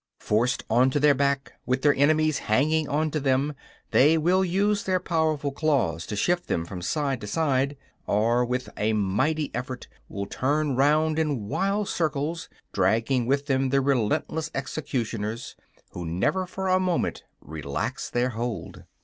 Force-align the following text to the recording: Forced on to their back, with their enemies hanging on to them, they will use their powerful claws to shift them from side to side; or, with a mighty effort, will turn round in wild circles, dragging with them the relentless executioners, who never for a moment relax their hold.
Forced 0.19 0.63
on 0.67 0.89
to 0.89 0.99
their 0.99 1.13
back, 1.13 1.53
with 1.67 1.83
their 1.83 1.93
enemies 1.93 2.39
hanging 2.39 2.89
on 2.89 3.11
to 3.11 3.19
them, 3.19 3.53
they 3.91 4.17
will 4.17 4.43
use 4.43 4.83
their 4.83 4.99
powerful 4.99 5.51
claws 5.51 6.07
to 6.07 6.15
shift 6.15 6.47
them 6.47 6.65
from 6.65 6.81
side 6.81 7.21
to 7.21 7.27
side; 7.27 7.77
or, 8.07 8.43
with 8.43 8.67
a 8.77 8.93
mighty 8.93 9.51
effort, 9.53 9.87
will 10.09 10.25
turn 10.25 10.75
round 10.75 11.19
in 11.19 11.47
wild 11.47 11.87
circles, 11.87 12.49
dragging 12.73 13.27
with 13.27 13.45
them 13.45 13.69
the 13.69 13.79
relentless 13.79 14.49
executioners, 14.55 15.55
who 15.91 16.03
never 16.03 16.47
for 16.47 16.67
a 16.67 16.79
moment 16.79 17.23
relax 17.39 18.09
their 18.09 18.29
hold. 18.29 18.85